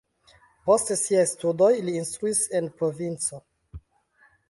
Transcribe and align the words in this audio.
Post 0.69 0.93
siaj 1.01 1.27
studoj 1.33 1.69
li 1.91 1.95
instruis 2.01 2.43
en 2.61 2.73
provinco. 2.81 3.45